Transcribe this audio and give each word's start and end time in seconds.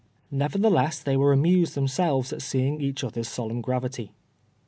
Nevertheless 0.31 0.97
they 0.99 1.15
were 1.15 1.31
amused 1.31 1.75
themselves 1.75 2.33
at 2.33 2.41
seeing 2.41 2.81
each 2.81 3.03
other's 3.03 3.27
solemn 3.27 3.61
gravity. 3.61 4.15